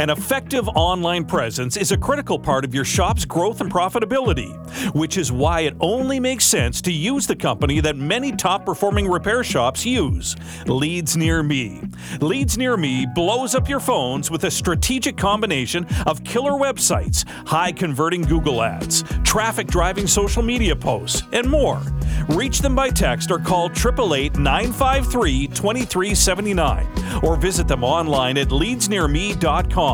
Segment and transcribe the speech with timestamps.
[0.00, 4.50] An effective online presence is a critical part of your shop's growth and profitability,
[4.94, 9.06] which is why it only makes sense to use the company that many top performing
[9.06, 11.82] repair shops use Leads Near Me.
[12.22, 17.70] Leads Near Me blows up your phones with a strategic combination of killer websites, high
[17.70, 21.82] converting Google ads, traffic driving social media posts, and more.
[22.30, 26.86] Reach them by text or call 888 953 2379
[27.22, 29.89] or visit them online at leadsnearme.com.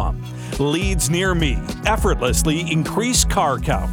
[0.59, 3.91] Leads Near Me effortlessly increase car count.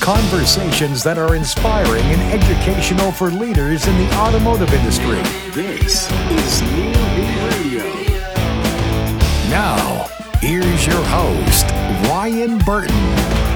[0.00, 5.22] Conversations that are inspiring and educational for leaders in the automotive industry.
[5.52, 6.92] This is Me
[7.48, 7.84] Radio.
[9.50, 10.06] Now,
[10.40, 11.64] here's your host,
[12.10, 13.55] Ryan Burton.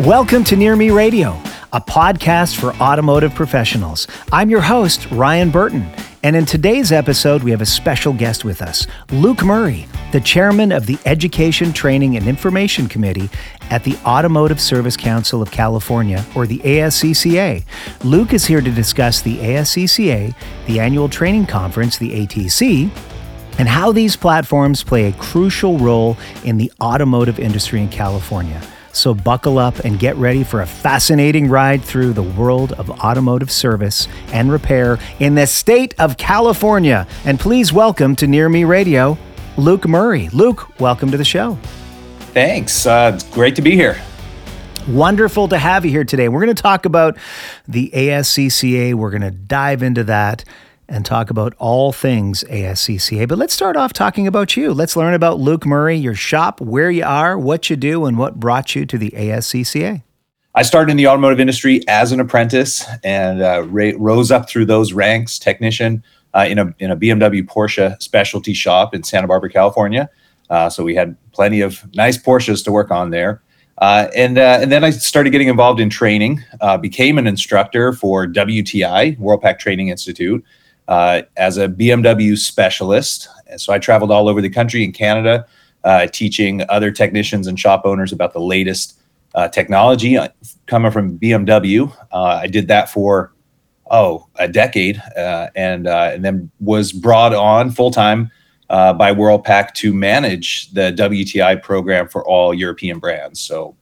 [0.00, 1.30] Welcome to Near Me Radio,
[1.72, 4.06] a podcast for automotive professionals.
[4.30, 5.90] I'm your host, Ryan Burton,
[6.22, 10.70] and in today's episode, we have a special guest with us, Luke Murray, the chairman
[10.70, 13.28] of the Education, Training, and Information Committee
[13.70, 17.64] at the Automotive Service Council of California, or the ASCCA.
[18.04, 20.32] Luke is here to discuss the ASCCA,
[20.68, 22.88] the annual training conference, the ATC,
[23.58, 28.62] and how these platforms play a crucial role in the automotive industry in California.
[28.92, 33.50] So buckle up and get ready for a fascinating ride through the world of automotive
[33.50, 37.06] service and repair in the state of California.
[37.24, 39.18] And please welcome to Near Me Radio,
[39.56, 40.28] Luke Murray.
[40.30, 41.58] Luke, welcome to the show.
[42.32, 42.86] Thanks.
[42.86, 44.00] Uh, it's great to be here.
[44.88, 46.28] Wonderful to have you here today.
[46.28, 47.18] We're going to talk about
[47.66, 48.94] the ASCCA.
[48.94, 50.44] We're going to dive into that
[50.88, 53.28] and talk about all things ASCCA.
[53.28, 54.72] But let's start off talking about you.
[54.72, 58.40] Let's learn about Luke Murray, your shop, where you are, what you do, and what
[58.40, 60.02] brought you to the ASCCA.
[60.54, 64.64] I started in the automotive industry as an apprentice and uh, ra- rose up through
[64.64, 66.02] those ranks, technician
[66.34, 70.08] uh, in a in a BMW Porsche specialty shop in Santa Barbara, California.
[70.50, 73.42] Uh, so we had plenty of nice Porsches to work on there.
[73.78, 76.42] Uh, and uh, and then I started getting involved in training.
[76.60, 80.44] Uh, became an instructor for WTI Worldpac Training Institute
[80.88, 83.28] uh, as a BMW specialist.
[83.58, 85.46] So I traveled all over the country in Canada,
[85.84, 88.98] uh, teaching other technicians and shop owners about the latest
[89.34, 90.28] uh, technology uh,
[90.66, 91.94] coming from BMW.
[92.10, 93.32] Uh, I did that for
[93.90, 98.30] oh a decade, uh, and and then was brought on full time.
[98.68, 103.76] by Worldpac to manage the WTI program for all European brands, so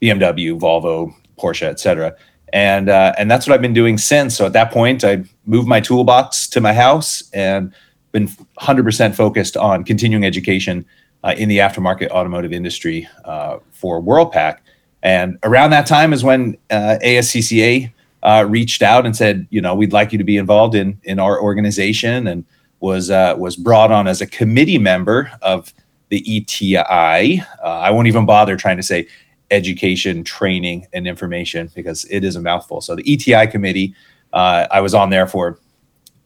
[0.00, 2.16] BMW, Volvo, Porsche, etc
[2.52, 4.36] and uh, and that's what I've been doing since.
[4.36, 7.72] So at that point, I moved my toolbox to my house and
[8.12, 8.28] been
[8.60, 10.84] 100% focused on continuing education
[11.22, 14.58] uh, in the aftermarket automotive industry uh, for Worldpac.
[15.02, 19.74] And around that time is when uh, ASCCA uh, reached out and said, you know,
[19.74, 22.44] we'd like you to be involved in in our organization, and
[22.80, 25.72] was uh, was brought on as a committee member of
[26.10, 27.42] the ETI.
[27.64, 29.06] I won't even bother trying to say
[29.50, 32.80] education, training, and information because it is a mouthful.
[32.80, 33.94] So the ETI committee,
[34.32, 35.58] uh, I was on there for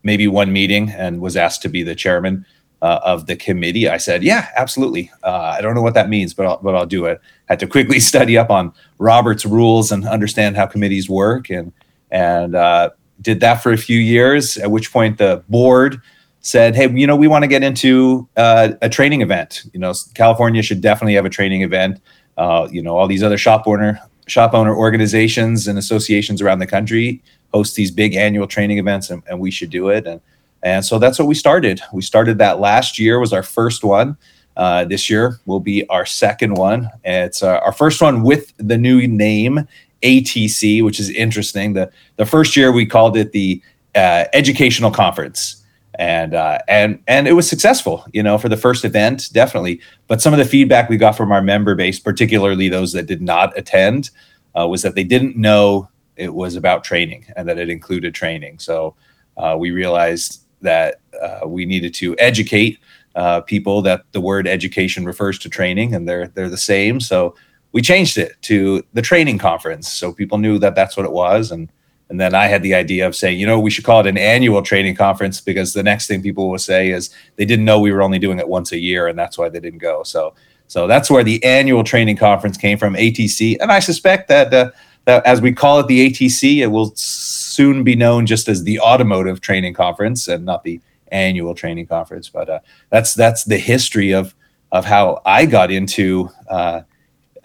[0.03, 2.45] maybe one meeting and was asked to be the chairman
[2.85, 3.89] uh, of the committee.
[3.89, 6.87] I said, "Yeah, absolutely." Uh, I don't know what that means, but I'll, but I'll
[6.87, 7.21] do it.
[7.47, 11.73] Had to quickly study up on Robert's rules and understand how committees work, and
[12.11, 12.91] and uh,
[13.23, 14.59] did that for a few years.
[14.59, 16.01] At which point the board
[16.41, 19.63] said, "Hey, you know, we want to get into uh, a training event.
[19.73, 22.03] You know, California should definitely have a training event."
[22.37, 26.67] Uh, you know, all these other shop owner shop owner organizations and associations around the
[26.67, 27.23] country
[27.53, 30.07] host these big annual training events, and, and we should do it.
[30.07, 30.21] And
[30.63, 31.81] and so that's what we started.
[31.93, 34.17] We started that last year was our first one.
[34.57, 36.89] Uh, this year will be our second one.
[37.05, 39.69] It's uh, our first one with the new name
[40.03, 41.75] ATC, which is interesting.
[41.75, 43.61] the The first year we called it the
[43.95, 45.64] uh, Educational Conference
[45.99, 49.81] and uh, and and it was successful you know for the first event definitely.
[50.07, 53.23] But some of the feedback we got from our member base particularly those that did
[53.23, 54.11] not attend
[54.59, 58.59] uh, was that they didn't know it was about training and that it included training.
[58.59, 58.95] So
[59.37, 62.79] uh, we realized that uh, we needed to educate
[63.17, 67.01] uh, people that the word education refers to training and they're they're the same.
[67.01, 67.35] So
[67.73, 71.51] we changed it to the training conference so people knew that that's what it was
[71.51, 71.69] and
[72.11, 74.19] and then I had the idea of saying, you know, we should call it an
[74.19, 77.93] annual training conference because the next thing people will say is they didn't know we
[77.93, 80.03] were only doing it once a year and that's why they didn't go.
[80.03, 80.35] So,
[80.67, 83.57] so that's where the annual training conference came from, ATC.
[83.61, 84.71] And I suspect that, uh,
[85.07, 88.81] that as we call it the ATC, it will soon be known just as the
[88.81, 92.29] automotive training conference and not the annual training conference.
[92.29, 92.59] But uh,
[92.91, 94.35] that's that's the history of
[94.73, 96.83] of how I got into uh,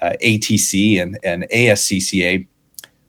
[0.01, 2.47] uh ATC and and ASCCA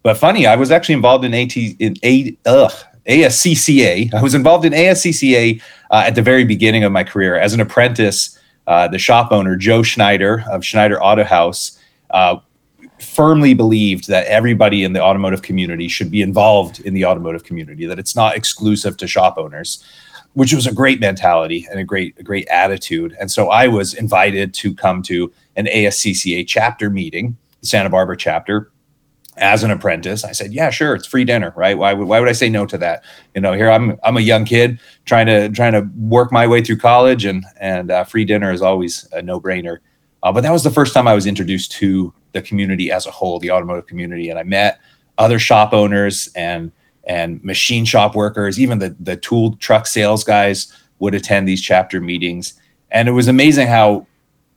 [0.02, 2.72] but funny, I was actually involved in AT in A ugh,
[3.06, 4.14] ASCCA.
[4.14, 5.60] I was involved in ASCCA
[5.90, 8.38] uh, at the very beginning of my career as an apprentice.
[8.66, 11.78] Uh, the shop owner Joe Schneider of Schneider Auto House
[12.10, 12.36] uh,
[13.00, 17.86] firmly believed that everybody in the automotive community should be involved in the automotive community.
[17.86, 19.84] That it's not exclusive to shop owners,
[20.34, 23.16] which was a great mentality and a great a great attitude.
[23.20, 28.16] And so I was invited to come to an ASCCA chapter meeting, the Santa Barbara
[28.16, 28.70] chapter,
[29.40, 30.24] as an apprentice.
[30.24, 31.76] I said, "Yeah, sure, it's free dinner, right?
[31.76, 33.02] Why would why would I say no to that?
[33.34, 36.62] You know, here I'm I'm a young kid trying to trying to work my way
[36.62, 39.78] through college, and and uh, free dinner is always a no brainer."
[40.22, 43.10] Uh, but that was the first time I was introduced to the community as a
[43.10, 44.78] whole, the automotive community, and I met
[45.18, 46.70] other shop owners and
[47.04, 52.00] and machine shop workers, even the the tool truck sales guys would attend these chapter
[52.00, 52.54] meetings,
[52.90, 54.06] and it was amazing how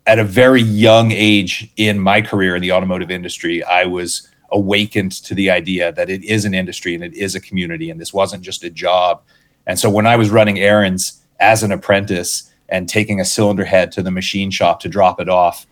[0.05, 5.11] at a very young age in my career in the automotive industry, I was awakened
[5.11, 8.13] to the idea that it is an industry and it is a community and this
[8.13, 9.21] wasn't just a job.
[9.67, 13.91] And so when I was running errands as an apprentice and taking a cylinder head
[13.93, 15.65] to the machine shop to drop it off,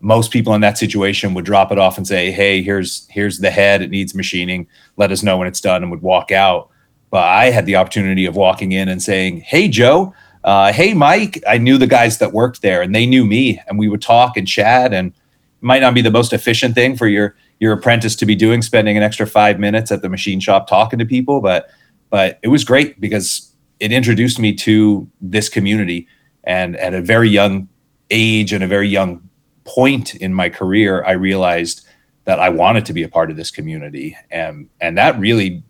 [0.00, 3.50] most people in that situation would drop it off and say, "Hey, here's here's the
[3.50, 3.80] head.
[3.80, 4.66] It needs machining.
[4.98, 6.68] Let us know when it's done," and would walk out.
[7.10, 10.12] But I had the opportunity of walking in and saying, "Hey, Joe.
[10.42, 13.78] Uh, hey, Mike." I knew the guys that worked there, and they knew me, and
[13.78, 14.92] we would talk and chat.
[14.92, 15.14] And
[15.62, 18.96] might not be the most efficient thing for your your apprentice to be doing, spending
[18.96, 21.70] an extra five minutes at the machine shop talking to people, but
[22.10, 26.06] but it was great because it introduced me to this community.
[26.44, 27.68] And at a very young
[28.10, 29.28] age and a very young
[29.64, 31.86] point in my career, I realized
[32.24, 34.16] that I wanted to be a part of this community.
[34.30, 35.64] And, and that really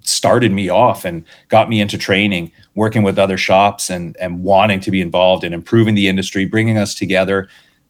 [0.00, 4.80] started me off and got me into training, working with other shops and, and wanting
[4.80, 7.48] to be involved in improving the industry, bringing us together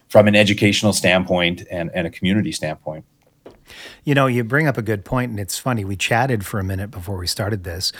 [0.09, 3.05] from an educational standpoint and, and a community standpoint.
[4.05, 5.85] You know, you bring up a good point, and it's funny.
[5.85, 7.93] We chatted for a minute before we started this.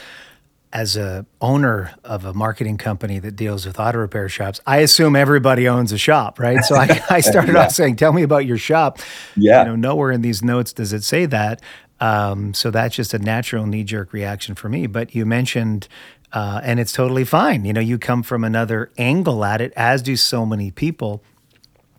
[0.73, 5.15] As a owner of a marketing company that deals with auto repair shops, I assume
[5.15, 6.61] everybody owns a shop, right?
[6.63, 7.63] So I, I started yeah.
[7.63, 8.99] off saying, "Tell me about your shop."
[9.37, 9.61] Yeah.
[9.61, 11.61] You know, nowhere in these notes does it say that.
[11.99, 14.87] Um, so that's just a natural knee jerk reaction for me.
[14.87, 15.87] But you mentioned,
[16.33, 17.65] uh, and it's totally fine.
[17.65, 21.23] You know, you come from another angle at it, as do so many people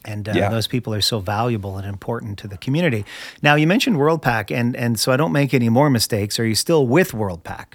[0.04, 0.48] and uh, yeah.
[0.48, 3.04] those people are so valuable and important to the community.
[3.42, 6.38] Now, you mentioned WorldPac, and and so I don't make any more mistakes.
[6.38, 7.74] Are you still with WorldPac?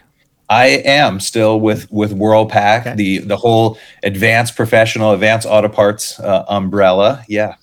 [0.50, 2.96] I am still with with WorldPac, okay.
[2.96, 7.24] the the whole advanced professional, advanced auto parts uh, umbrella.
[7.28, 7.56] Yeah.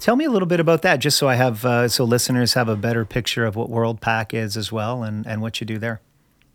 [0.00, 2.68] Tell me a little bit about that, just so I have uh, so listeners have
[2.68, 6.00] a better picture of what WorldPac is as well, and and what you do there.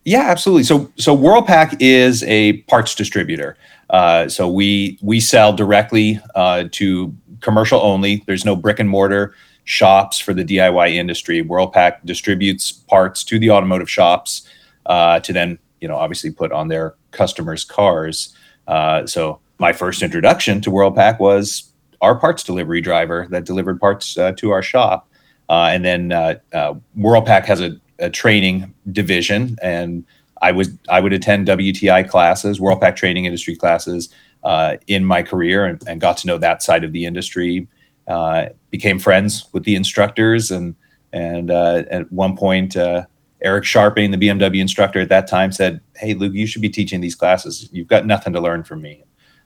[0.06, 0.64] Yeah, absolutely.
[0.64, 3.58] So so WorldPac is a parts distributor.
[3.90, 8.24] Uh, so we we sell directly uh, to commercial only.
[8.28, 9.34] There's no brick and mortar
[9.64, 11.44] shops for the DIY industry.
[11.44, 14.48] WorldPac distributes parts to the automotive shops
[14.88, 18.36] uh, to then, you know, obviously put on their customers' cars.
[18.68, 21.72] Uh, so my first introduction to WorldPac was
[22.02, 25.08] our parts delivery driver that delivered parts uh, to our shop.
[25.50, 30.06] Uh, and then uh, uh, WorldPac has a, a training division, and
[30.42, 34.10] I was I would attend WTI classes, WorldPac training industry classes
[34.44, 37.68] uh, in my career and, and, got to know that side of the industry.
[38.08, 40.76] Uh, became friends with the instructors, and
[41.14, 43.06] and uh, at one point, uh,
[43.42, 47.02] Eric Sharping, the BMW instructor at that time, said, "Hey, Luke, you should be teaching
[47.02, 47.70] these classes.
[47.72, 49.04] You've got nothing to learn from me."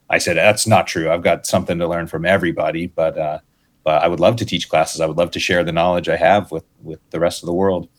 [0.10, 1.12] I said, "That's not true.
[1.12, 3.40] I've got something to learn from everybody, but." Uh,
[3.84, 5.02] but I would love to teach classes.
[5.02, 7.54] I would love to share the knowledge I have with, with the rest of the
[7.54, 7.90] world.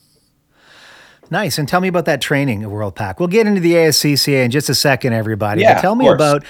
[1.34, 1.58] Nice.
[1.58, 3.18] And tell me about that training at WorldPac.
[3.18, 5.62] We'll get into the ASCCA in just a second, everybody.
[5.62, 6.44] Yeah, but tell me about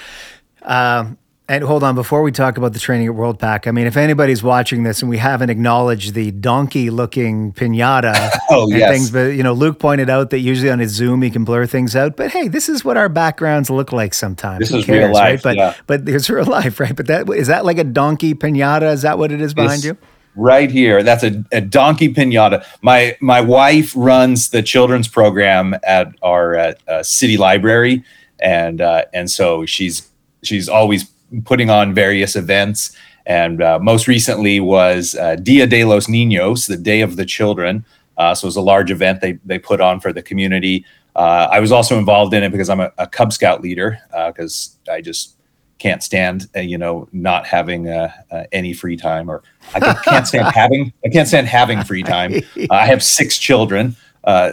[0.61, 1.17] um,
[1.49, 4.43] and hold on, before we talk about the training at WorldPac, I mean, if anybody's
[4.43, 8.91] watching this and we haven't acknowledged the donkey-looking pinata oh, and yes.
[8.91, 11.65] things, but you know, Luke pointed out that usually on his Zoom he can blur
[11.65, 12.15] things out.
[12.15, 14.59] But hey, this is what our backgrounds look like sometimes.
[14.59, 15.55] This Who is cares, real life, right?
[15.55, 15.75] But yeah.
[15.87, 16.95] but it's real life, right?
[16.95, 18.93] But that is that like a donkey pinata?
[18.93, 19.97] Is that what it is behind this, you?
[20.37, 22.65] Right here, that's a, a donkey pinata.
[22.81, 28.03] My my wife runs the children's program at our uh, uh, city library,
[28.41, 30.09] and uh, and so she's
[30.43, 31.05] she's always
[31.45, 32.95] putting on various events.
[33.25, 37.85] And uh, most recently was uh, Dia de los Niños, the Day of the Children.
[38.17, 40.85] Uh, so it was a large event they, they put on for the community.
[41.15, 44.77] Uh, I was also involved in it because I'm a, a Cub Scout leader, because
[44.91, 45.37] I just
[45.77, 50.27] can't stand, uh, you know, not having uh, uh, any free time, or I can't
[50.27, 52.35] stand having I can't stand having free time.
[52.55, 53.95] Uh, I have six children,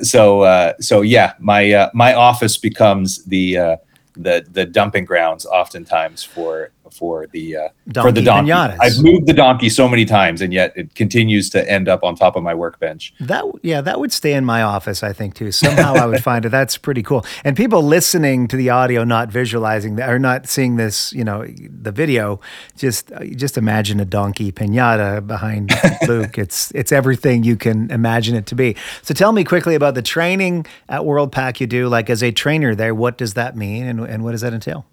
[0.03, 3.79] so so yeah, my my office becomes the
[4.15, 8.51] the the dumping grounds oftentimes for for the uh, for Donkey the donkey.
[8.51, 8.77] pinatas.
[8.81, 12.15] I've moved the donkey so many times, and yet it continues to end up on
[12.15, 13.15] top of my workbench.
[13.21, 15.53] That yeah, that would stay in my office, I think too.
[15.53, 16.51] Somehow I would find it.
[16.51, 17.25] That's pretty cool.
[17.45, 21.45] And people listening to the audio, not visualizing that or not seeing this, you know,
[21.47, 22.41] the video,
[22.77, 25.73] just just imagine a donkey pinata behind
[26.09, 26.39] Luke.
[26.39, 28.77] It's it's everything you can imagine it to be.
[29.03, 31.89] So tell me quickly about the training at WorldPac you do.
[31.89, 34.87] Like as a trainer there, what does that mean, and and what does that entail?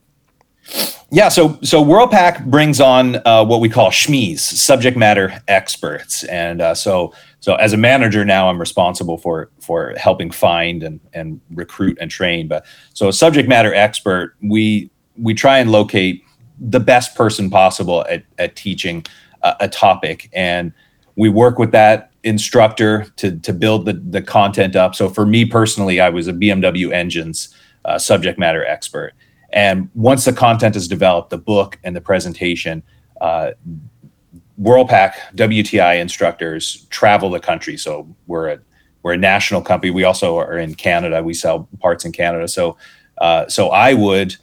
[1.12, 6.62] Yeah, so so WorldPac brings on uh, what we call SMEs, subject matter experts, and
[6.62, 11.42] uh, so so as a manager now, I'm responsible for for helping find and and
[11.50, 12.48] recruit and train.
[12.48, 16.24] But so a subject matter expert, we we try and locate
[16.60, 19.04] the best person possible at, at teaching
[19.42, 20.72] a, a topic, and
[21.16, 24.94] we work with that instructor to to build the the content up.
[24.94, 27.50] So for me personally, I was a BMW engines
[27.86, 29.14] uh, subject matter expert.
[29.54, 32.84] And once the content is developed, the book and the presentation,
[33.22, 33.52] uh,
[34.62, 37.78] WorldPac WTI instructors travel the country.
[37.78, 38.60] So we're a
[39.02, 39.92] we're a national company.
[39.92, 41.24] We also are in Canada.
[41.24, 42.48] We sell parts in Canada.
[42.50, 42.76] So
[43.20, 44.36] uh, so I would,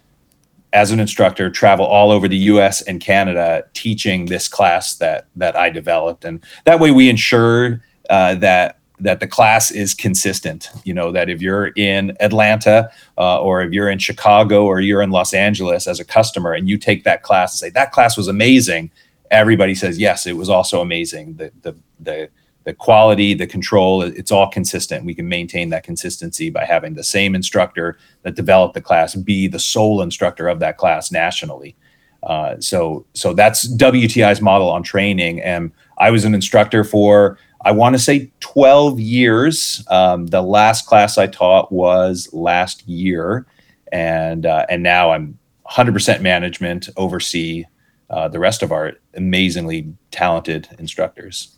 [0.72, 2.82] as an instructor, travel all over the U.S.
[2.82, 8.34] and Canada teaching this class that that I developed, and that way we ensure uh,
[8.36, 10.70] that that the class is consistent.
[10.84, 15.02] You know that if you're in Atlanta uh, or if you're in Chicago or you're
[15.02, 18.16] in Los Angeles as a customer and you take that class and say that class
[18.16, 18.90] was amazing,
[19.30, 21.34] everybody says yes, it was also amazing.
[21.34, 22.30] The the the
[22.64, 25.04] the quality, the control, it's all consistent.
[25.04, 29.46] We can maintain that consistency by having the same instructor that developed the class be
[29.46, 31.76] the sole instructor of that class nationally.
[32.24, 37.72] Uh, so so that's WTI's model on training, and I was an instructor for I
[37.72, 39.84] want to say 12 years.
[39.90, 43.44] Um, the last class I taught was last year,
[43.90, 45.36] and uh, and now I'm
[45.68, 47.64] 100% management, oversee
[48.08, 51.56] uh, the rest of our amazingly talented instructors.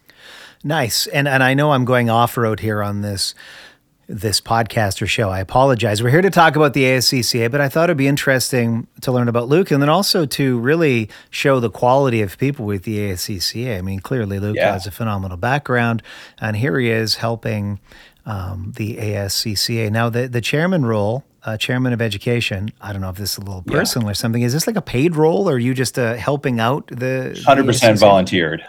[0.65, 1.07] Nice.
[1.09, 3.35] And and I know I'm going off road here on this
[4.09, 5.29] this podcast or show.
[5.29, 6.03] I apologize.
[6.03, 9.29] We're here to talk about the ASCCA, but I thought it'd be interesting to learn
[9.29, 13.77] about Luke and then also to really show the quality of people with the ASCCA.
[13.79, 14.73] I mean, clearly Luke Yeah.
[14.73, 16.03] has a phenomenal background,
[16.41, 17.81] and here he is helping
[18.25, 19.91] um, the ASCCA.
[19.91, 21.25] Now, the the chairman role.
[21.45, 22.69] Uh, chairman of education.
[22.81, 23.79] I don't know if this is a little Yeah.
[23.79, 24.43] personal or something.
[24.43, 27.43] Is this like a paid role, or are you just uh, helping out the the
[27.47, 27.99] 100% ASCCA?
[28.01, 28.63] volunteered.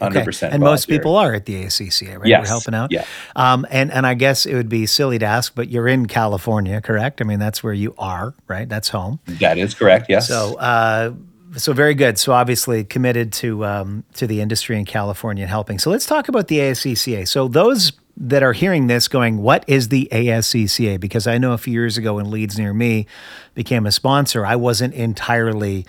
[0.00, 0.54] 100% Okay.
[0.54, 2.18] And most people are at the ACCA, right?
[2.20, 2.48] We're Yes.
[2.48, 2.90] helping out.
[2.92, 3.04] Yeah.
[3.36, 6.80] Um, and and I guess it would be silly to ask, but you're in California,
[6.80, 7.20] correct?
[7.20, 8.68] I mean, that's where you are, right?
[8.68, 9.18] That's home.
[9.40, 10.06] That is correct.
[10.08, 10.28] Yes.
[10.28, 11.12] So, uh,
[11.56, 12.18] so very good.
[12.18, 15.78] So obviously committed to um, to the industry in California and helping.
[15.78, 17.26] So let's talk about the ASCCA.
[17.26, 20.98] So those that are hearing this going, what is the ASCCA?
[20.98, 23.06] Because I know a few years ago when Leads near me
[23.54, 25.86] became a sponsor, I wasn't entirely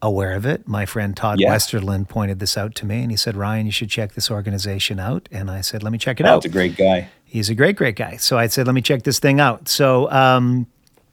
[0.00, 0.66] aware of it.
[0.68, 1.52] My friend Todd Yeah.
[1.54, 5.00] Westerland pointed this out to me and he said, Ryan, you should check this organization
[5.00, 5.28] out.
[5.32, 7.08] And I said, let me check it out That's a great guy.
[7.24, 8.16] he's a great, great guy.
[8.16, 9.68] So I said, let me check this thing out.
[9.68, 10.66] So um,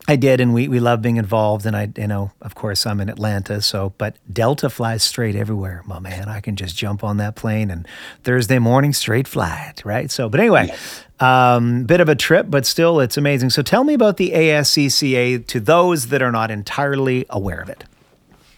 [0.08, 1.66] I did, and we we love being involved.
[1.66, 5.82] And I, you know, of course, I'm in Atlanta, so but Delta flies straight everywhere,
[5.88, 6.30] my man.
[6.30, 7.88] I can just jump on that plane and
[8.24, 10.12] Thursday morning straight flight, right?
[10.12, 10.72] So, but anyway.
[11.20, 13.50] Um, bit of a trip, but still, it's amazing.
[13.50, 17.86] So, tell me about the ASCCA to those that are not entirely aware of it.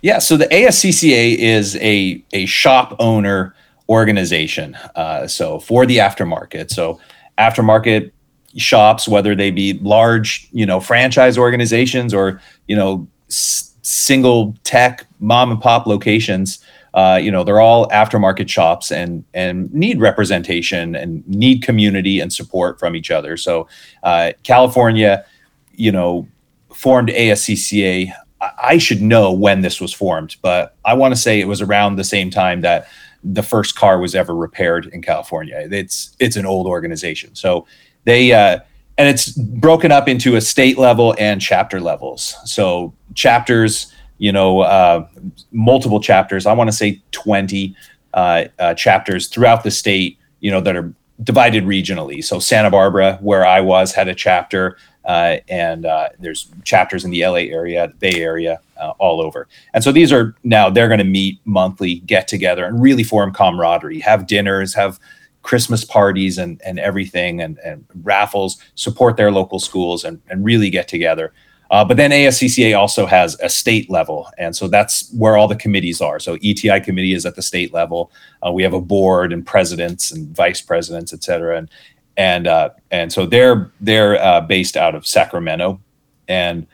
[0.07, 3.53] Yeah, so the ASCCA is a a shop owner
[3.89, 4.73] organization.
[4.95, 6.97] Uh, so for the aftermarket, so
[7.37, 8.11] aftermarket
[8.55, 15.05] shops, whether they be large, you know, franchise organizations or you know s- single tech
[15.19, 20.95] mom and pop locations, uh, you know, they're all aftermarket shops and and need representation
[20.95, 23.35] and need community and support from each other.
[23.35, 23.67] So
[24.03, 25.25] uh, California,
[25.73, 26.29] you know,
[26.73, 28.13] formed ASCCA.
[28.39, 31.95] I should know when this was formed, but I want to say it was around
[31.95, 32.87] the same time that
[33.23, 35.67] the first car was ever repaired in California.
[35.71, 37.65] It's it's an old organization, so
[38.03, 38.59] they uh,
[38.97, 42.35] and it's broken up into a state level and chapter levels.
[42.45, 45.07] So chapters, you know, uh,
[45.51, 46.45] multiple chapters.
[46.45, 47.75] I want to say twenty
[48.13, 50.19] uh, uh, chapters throughout the state.
[50.39, 52.23] You know that are divided regionally.
[52.23, 57.11] So Santa Barbara, where I was, had a chapter, uh, and uh, there's chapters in
[57.11, 59.47] the LA area, the Bay Area, uh, all over.
[59.73, 63.33] And so these are now they're going to meet monthly, get together, and really form
[63.33, 64.99] camaraderie, have dinners, have
[65.43, 70.69] Christmas parties, and and everything, and, and raffles, support their local schools, and and really
[70.69, 71.31] get together.
[71.69, 75.55] Uh, but then ASCCA also has a state level, and so that's where all the
[75.55, 76.19] committees are.
[76.19, 78.11] So ETI committee is at the state level.
[78.45, 81.69] Uh, we have a board and presidents and vice presidents, et cetera, and
[82.17, 85.79] and uh, and so they're they're uh, based out of Sacramento,
[86.27, 86.67] and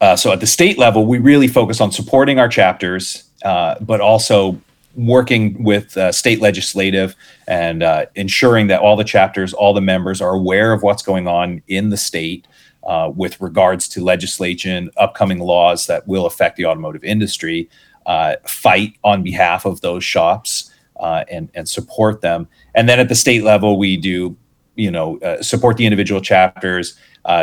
[0.00, 4.00] uh, so at the state level, we really focus on supporting our chapters, uh, but
[4.00, 4.58] also
[4.96, 7.14] working with uh, state legislative
[7.46, 11.28] and uh, ensuring that all the chapters, all the members are aware of what's going
[11.28, 12.48] on in the state
[13.14, 17.68] with regards to legislation, upcoming laws that will affect the automotive industry,
[18.46, 22.48] fight on behalf of those shops and and support them.
[22.74, 24.34] And then at the state level, we do
[24.78, 26.98] you know uh, support the individual chapters.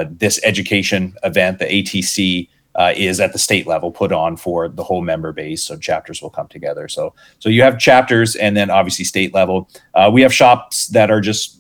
[0.10, 4.84] this education event, the ATC uh, is at the state level put on for the
[4.84, 5.64] whole member base.
[5.64, 6.88] So chapters will come together.
[6.88, 9.70] So so you have chapters, and then obviously state level.
[9.94, 11.58] Uh, we have shops that are just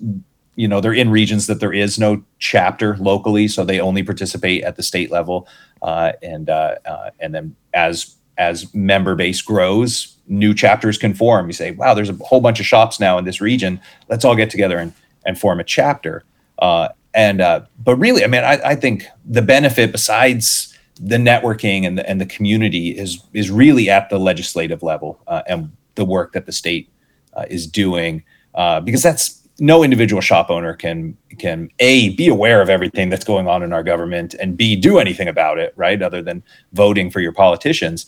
[0.55, 4.63] you know they're in regions that there is no chapter locally, so they only participate
[4.63, 5.47] at the state level.
[5.81, 11.47] Uh, and uh, uh, and then as as member base grows, new chapters can form.
[11.47, 13.79] You say, wow, there's a whole bunch of shops now in this region.
[14.09, 14.91] Let's all get together and
[15.25, 16.23] and form a chapter.
[16.59, 21.97] Uh, and but really, I mean, I, I think the benefit besides the networking and
[21.97, 26.33] the, and the community is is really at the legislative level uh, and the work
[26.33, 26.89] that the state
[27.33, 32.61] uh, is doing uh, because that's no individual shop owner can can a be aware
[32.61, 36.01] of everything that's going on in our government and b do anything about it right
[36.01, 38.05] other than voting for your politicians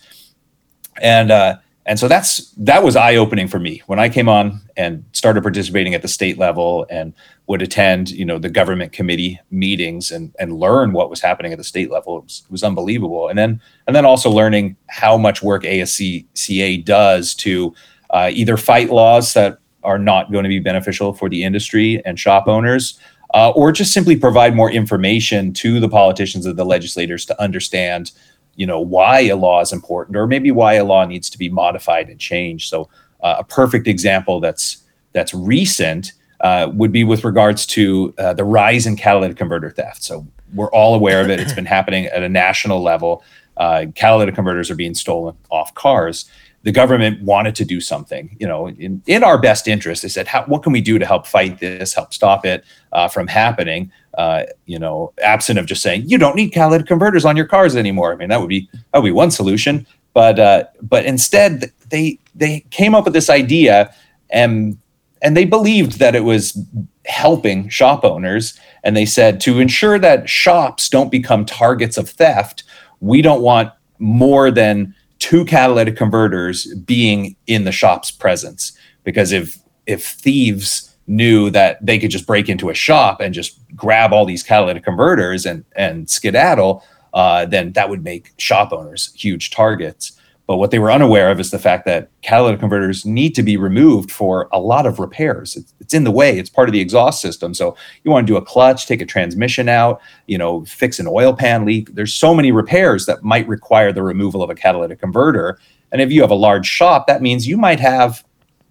[1.01, 1.57] and uh,
[1.87, 5.41] and so that's that was eye opening for me when I came on and started
[5.41, 7.13] participating at the state level and
[7.47, 11.57] would attend you know the government committee meetings and and learn what was happening at
[11.57, 12.17] the state level.
[12.17, 13.29] It was, it was unbelievable.
[13.29, 17.73] And then and then also learning how much work ASCCA does to
[18.09, 22.19] uh, either fight laws that are not going to be beneficial for the industry and
[22.19, 22.99] shop owners.
[23.33, 28.11] Uh, or just simply provide more information to the politicians and the legislators to understand
[28.57, 31.47] you know why a law is important or maybe why a law needs to be
[31.47, 32.89] modified and changed so
[33.21, 34.83] uh, a perfect example that's
[35.13, 36.11] that's recent
[36.41, 40.71] uh, would be with regards to uh, the rise in catalytic converter theft so we're
[40.71, 43.23] all aware of it it's been happening at a national level
[43.57, 46.29] uh, catalytic converters are being stolen off cars
[46.67, 50.01] the government wanted to do something, you know, in, in our best interest.
[50.01, 53.27] They said, what can we do to help fight this, help stop it uh, from
[53.27, 53.89] happening?
[54.17, 57.75] Uh, you know, absent of just saying you don't need catalytic converters on your cars
[57.75, 58.11] anymore.
[58.11, 59.85] I mean, that would be that would be one solution.
[60.13, 63.93] But uh, but instead, they they came up with this idea,
[64.31, 64.77] and
[65.21, 66.57] and they believed that it was
[67.05, 68.59] helping shop owners.
[68.83, 72.63] And they said to ensure that shops don't become targets of theft,
[72.99, 79.59] we don't want more than two catalytic converters being in the shop's presence because if
[79.85, 84.25] if thieves knew that they could just break into a shop and just grab all
[84.25, 90.17] these catalytic converters and and skedaddle uh, then that would make shop owners huge targets
[90.47, 93.57] but what they were unaware of is the fact that catalytic converters need to be
[93.57, 95.57] removed for a lot of repairs.
[95.57, 96.39] It's, it's, in the way.
[96.39, 97.53] It's part of the exhaust system.
[97.53, 101.07] So you want to do a clutch, take a transmission out, you know, fix an
[101.07, 101.93] oil pan leak.
[101.95, 105.59] There's so many repairs that might require the removal of a catalytic converter.
[105.91, 108.23] And if you have a large shop, that means you might have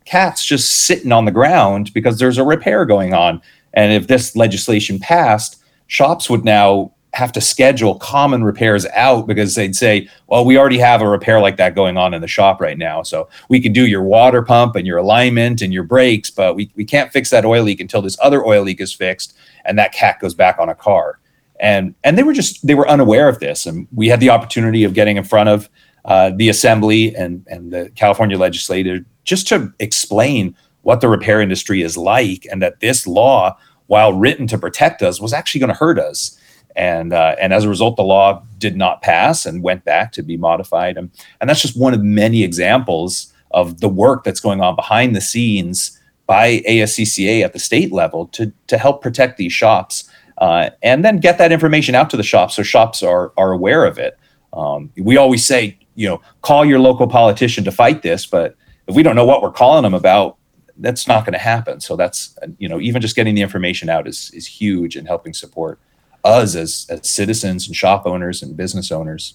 [0.07, 3.43] cats just sitting on the ground because there's a repair going on.
[3.75, 9.55] And if this legislation passed, shops would now have to schedule common repairs out because
[9.55, 12.61] they'd say, well, we already have a repair like that going on in the shop
[12.61, 13.03] right now.
[13.03, 16.71] So we can do your water pump and your alignment and your brakes, but we,
[16.77, 19.93] we can't fix that oil leak until this other oil leak is fixed and that
[19.93, 21.19] cat goes back on a car.
[21.59, 23.65] And and they were just they were unaware of this.
[23.65, 25.71] And we had the opportunity of getting in front of
[26.05, 31.83] uh, the assembly and, and the California legislature just to explain what the repair industry
[31.83, 33.57] is like and that this law,
[33.89, 36.39] while written to protect us, was actually going to hurt us
[36.77, 40.23] and uh, and as a result, the law did not pass and went back to
[40.23, 40.99] be modified.
[40.99, 41.11] And
[41.41, 45.21] and that's just one of many examples of the work that's going on behind the
[45.21, 51.03] scenes by ASCCA at the state level to to help protect these shops uh, and
[51.03, 54.19] then get that information out to the shops so shops are are aware of it.
[54.53, 58.55] Um, we always say, you know, call your local politician to fight this, but
[58.87, 60.37] if we don't know what we're calling them about,
[60.79, 61.81] that's not going to happen.
[61.81, 65.33] So that's you know, even just getting the information out is is huge in helping
[65.33, 65.79] support
[66.25, 69.35] us as, as citizens and shop owners and business owners.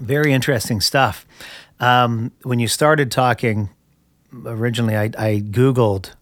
[0.00, 1.26] Very interesting stuff.
[1.80, 3.70] Um, when you started talking
[4.44, 6.14] originally, I, I Googled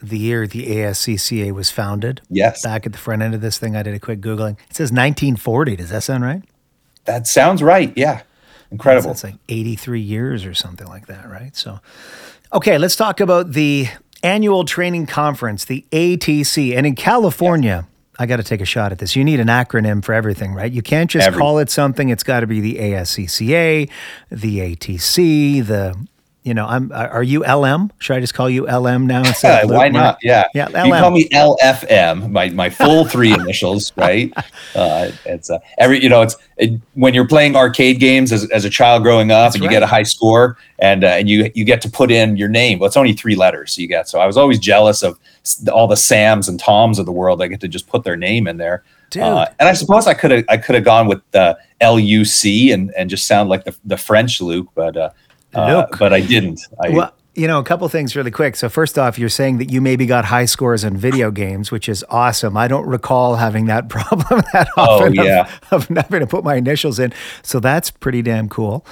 [0.00, 2.20] the year the ASCCA was founded.
[2.28, 2.62] Yes.
[2.62, 4.52] Back at the front end of this thing, I did a quick Googling.
[4.68, 5.76] It says 1940.
[5.76, 6.42] Does that sound right?
[7.04, 7.92] That sounds right.
[7.96, 8.22] Yeah.
[8.74, 9.10] Incredible.
[9.12, 11.54] It's like 83 years or something like that, right?
[11.56, 11.80] So,
[12.52, 13.88] okay, let's talk about the
[14.22, 16.76] annual training conference, the ATC.
[16.76, 17.86] And in California,
[18.18, 19.16] I got to take a shot at this.
[19.16, 20.70] You need an acronym for everything, right?
[20.70, 22.08] You can't just Every- call it something.
[22.08, 23.90] It's got to be the ASCCA,
[24.30, 25.94] the ATC, the
[26.44, 26.92] you know, I'm.
[26.92, 27.90] Are you LM?
[27.98, 29.20] Should I just call you LM now?
[29.20, 30.18] instead Yeah, why not?
[30.22, 30.46] Yeah.
[30.54, 30.86] Yeah, LM.
[30.86, 34.30] You call me LFM, my, my full three initials, right?
[34.74, 38.66] Uh, it's uh, every you know it's it, when you're playing arcade games as, as
[38.66, 39.76] a child growing up That's and you right.
[39.76, 42.78] get a high score and uh, and you you get to put in your name.
[42.78, 44.10] Well, it's only three letters you get.
[44.10, 45.18] So I was always jealous of
[45.72, 47.40] all the Sams and Toms of the world.
[47.40, 48.84] I get to just put their name in there.
[49.08, 49.22] Dude.
[49.22, 52.92] Uh, and I suppose I could have I could have gone with the LUC and
[52.98, 55.08] and just sound like the the French Luke, but uh,
[55.54, 56.60] uh, but I didn't.
[56.82, 58.54] I, Well, you know, a couple things really quick.
[58.54, 61.88] So first off, you're saying that you maybe got high scores in video games, which
[61.88, 62.56] is awesome.
[62.56, 65.50] I don't recall having that problem that Oh, often of- yeah.
[65.72, 67.12] of, having to put my initials in.
[67.42, 68.86] So that's pretty damn cool.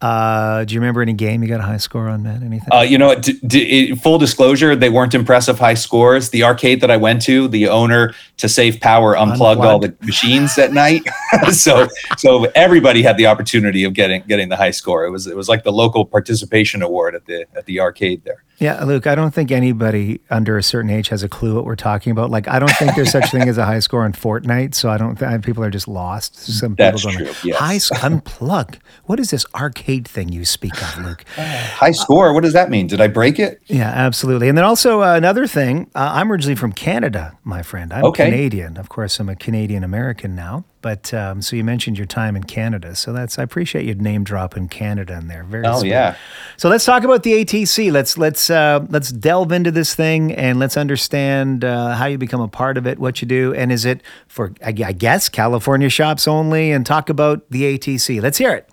[0.00, 2.42] Uh, do you remember any game you got a high score on, man?
[2.44, 2.68] Anything?
[2.72, 6.30] Uh, you know, d- d- full disclosure, they weren't impressive high scores.
[6.30, 10.56] The arcade that I went to, the owner, to save power, unplugged all the machines
[10.56, 11.02] at night.
[11.50, 15.04] so, so everybody had the opportunity of getting getting the high score.
[15.04, 18.44] It was it was like the local participation award at the at the arcade there.
[18.60, 21.76] Yeah, Luke, I don't think anybody under a certain age has a clue what we're
[21.76, 22.30] talking about.
[22.30, 24.74] Like, I don't think there's such thing as a high score in Fortnite.
[24.74, 26.34] So I don't think people are just lost.
[26.36, 27.56] Some That's people going, true, yes.
[27.56, 28.78] high sc- unplug.
[29.04, 31.24] What is this arcade thing you speak of, Luke?
[31.36, 32.32] High score.
[32.34, 32.86] What does that mean?
[32.86, 33.60] Did I break it?
[33.66, 34.48] Yeah, absolutely.
[34.48, 37.92] And then also uh, another thing, uh, I'm originally from Canada, my friend.
[37.92, 38.26] I'm Okay.
[38.26, 38.76] Canadian.
[38.76, 40.64] Of course, I'm a Canadian American now.
[40.80, 42.94] But um, so you mentioned your time in Canada.
[42.94, 45.42] So that's, I appreciate you name dropping Canada in there.
[45.42, 46.16] Very Oh yeah.
[46.56, 47.90] So let's talk about the ATC.
[47.90, 52.40] Let's let's uh, let's delve into this thing and let's understand uh, how you become
[52.40, 56.28] a part of it, what you do, and is it for I guess California shops
[56.28, 56.70] only?
[56.70, 58.22] And talk about the ATC.
[58.22, 58.68] Let's hear it.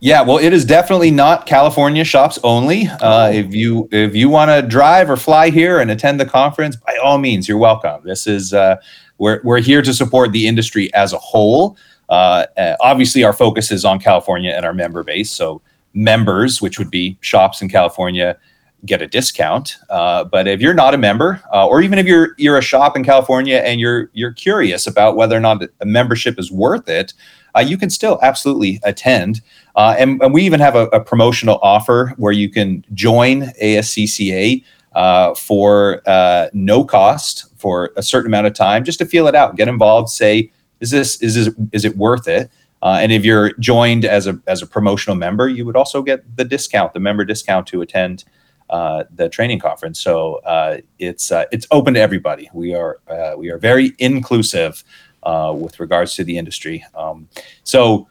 [0.00, 2.86] Yeah, well, it is definitely not California shops only.
[2.86, 6.76] Uh, if you if you want to drive or fly here and attend the conference,
[6.76, 8.00] by all means, you're welcome.
[8.04, 8.76] This is uh,
[9.18, 11.76] we're we're here to support the industry as a whole.
[12.08, 15.32] Uh, uh, obviously, our focus is on California and our member base.
[15.32, 15.62] So
[15.94, 18.38] members, which would be shops in California,
[18.86, 19.78] get a discount.
[19.90, 22.96] Uh, but if you're not a member, uh, or even if you're you're a shop
[22.96, 27.14] in California and you're you're curious about whether or not a membership is worth it,
[27.56, 29.40] uh, you can still absolutely attend.
[29.76, 34.64] Uh, and, and we even have a, a promotional offer where you can join ASCCA
[34.94, 39.34] uh, for uh, no cost for a certain amount of time, just to feel it
[39.34, 42.50] out, get involved, say, is this is this is it worth it?
[42.82, 46.36] Uh, and if you're joined as a as a promotional member, you would also get
[46.36, 48.24] the discount, the member discount to attend
[48.70, 50.00] uh, the training conference.
[50.00, 52.48] So uh, it's uh, it's open to everybody.
[52.52, 54.84] We are uh, we are very inclusive
[55.28, 56.84] uh, with regards to the industry.
[56.94, 57.28] Um,
[57.64, 58.08] so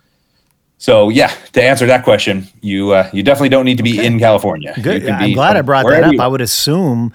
[0.77, 4.19] so yeah, to answer that question, you uh, you definitely don't need to be in
[4.19, 4.73] California.
[4.77, 5.10] You Good.
[5.10, 6.13] I'm glad I brought that up.
[6.13, 7.12] you- I would assume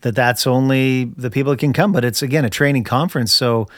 [0.00, 3.68] that that's only the people that can come, but it's again a training conference, so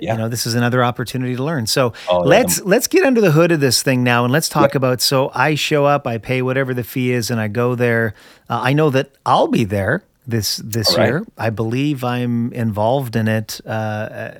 [0.00, 0.12] Yeah.
[0.14, 1.66] you know this is another opportunity to learn.
[1.66, 4.74] So Oh, let's let's get under the hood of this thing now, and let's talk
[4.74, 5.00] about.
[5.00, 8.14] So I show up, I pay whatever the fee is, and I go there.
[8.50, 11.08] Uh, I know that I'll be there this this right.
[11.08, 11.24] year.
[11.36, 14.30] I believe I'm involved in it uh,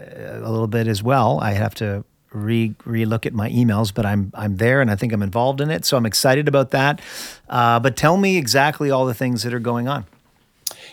[0.42, 1.40] a little bit as well.
[1.40, 5.12] I have to re relook at my emails, but I'm I'm there and I think
[5.12, 7.00] I'm involved in it, so I'm excited about that.
[7.48, 10.06] Uh, but tell me exactly all the things that are going on.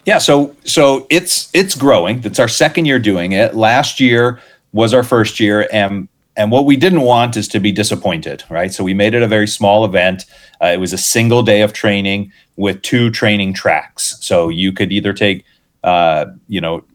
[0.05, 2.23] Yeah, so so it's it's growing.
[2.23, 3.55] It's our second year doing it.
[3.55, 4.39] Last year
[4.71, 6.07] was our first year, and
[6.39, 8.73] and what we didn't want is to be disappointed, right?
[8.73, 10.25] So we made it a very small event.
[10.61, 14.17] Uh, it was a single day of training with two training tracks.
[14.21, 15.43] So you could either take,
[15.83, 16.85] uh, you know,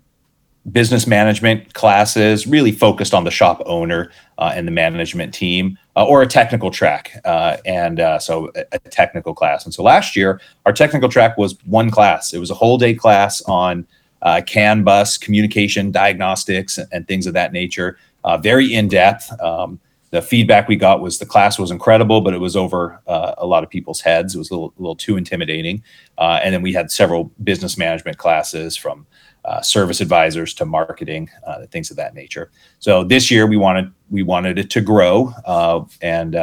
[0.72, 6.06] business management classes, really focused on the shop owner uh, and the management team, uh,
[6.06, 9.66] or a technical track, uh, and uh, so a, technical class.
[9.66, 12.32] And so last year, our technical track was one class.
[12.32, 13.86] It was a whole day class on
[14.22, 17.98] uh, CAN bus, communication, diagnostics, and things of that nature.
[18.24, 19.30] Uh, very in depth.
[19.40, 19.78] Um,
[20.10, 23.46] the feedback we got was the class was incredible, but it was over uh, a
[23.46, 24.34] lot of people's heads.
[24.34, 25.82] It was a little, a little too intimidating.
[26.18, 29.06] Uh, and then we had several business management classes from
[29.44, 32.50] uh, service advisors to marketing, uh, things of that nature.
[32.78, 36.36] So this year we wanted we wanted it to grow uh, and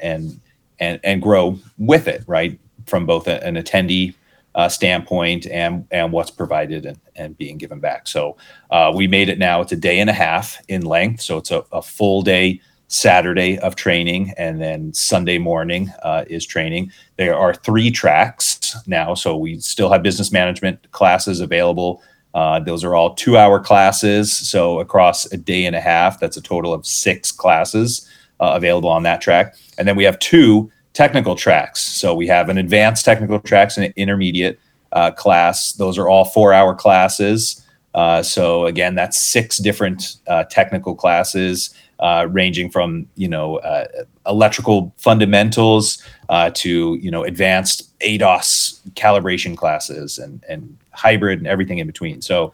[0.00, 0.40] and
[0.80, 2.58] and and grow with it, right?
[2.86, 4.14] From both an attendee
[4.54, 8.06] uh, standpoint and and what's provided and, and being given back.
[8.06, 8.36] So
[8.70, 9.60] uh, we made it now.
[9.60, 13.58] It's a day and a half in length, so it's a, a full day Saturday
[13.60, 16.92] of training, and then Sunday morning uh, is training.
[17.16, 22.02] There are three tracks now, so we still have business management classes available.
[22.34, 26.42] Uh, those are all two-hour classes, so across a day and a half, that's a
[26.42, 28.08] total of six classes
[28.40, 29.54] uh, available on that track.
[29.78, 31.80] And then we have two technical tracks.
[31.80, 34.58] So we have an advanced technical tracks and an intermediate
[34.92, 35.72] uh, class.
[35.72, 37.64] Those are all four-hour classes.
[37.94, 43.86] Uh, so again, that's six different uh, technical classes, uh, ranging from you know uh,
[44.26, 51.78] electrical fundamentals uh, to you know advanced ADAS calibration classes and and hybrid and everything
[51.78, 52.22] in between.
[52.22, 52.52] So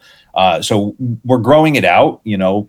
[0.60, 2.20] so we're growing it out.
[2.24, 2.68] You know,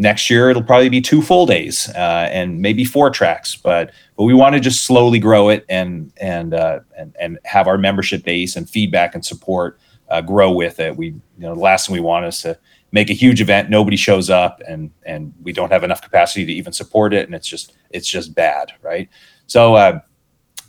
[0.00, 4.34] next year it'll probably be two full days and maybe four tracks, but but we
[4.34, 8.68] want to just slowly grow it and and and and have our membership base and
[8.68, 9.78] feedback and support
[10.10, 10.96] uh, grow with it.
[10.96, 12.58] We, you know, the last thing we want is to
[12.92, 16.52] make a huge event, nobody shows up, and and we don't have enough capacity to
[16.52, 19.08] even support it, and it's just it's just bad, right?
[19.46, 19.74] So.
[19.74, 20.00] Uh,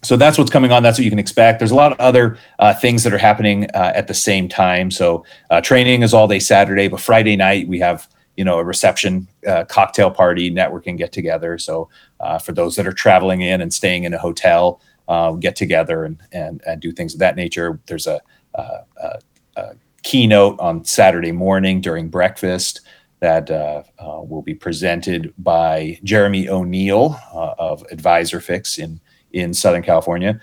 [0.03, 0.81] so that's what's coming on.
[0.81, 1.59] That's what you can expect.
[1.59, 4.89] There's a lot of other uh, things that are happening uh, at the same time.
[4.89, 8.63] So uh, training is all day Saturday, but Friday night we have you know a
[8.63, 11.57] reception, uh, cocktail party, networking get together.
[11.57, 11.89] So
[12.19, 16.05] uh, for those that are traveling in and staying in a hotel, uh, get together
[16.05, 17.79] and, and and do things of that nature.
[17.87, 18.21] There's a,
[18.55, 18.79] a,
[19.57, 22.81] a keynote on Saturday morning during breakfast
[23.21, 28.99] that uh, uh, will be presented by Jeremy O'Neill uh, of Advisor Fix in,
[29.31, 30.41] in Southern California.